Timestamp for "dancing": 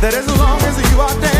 1.20-1.39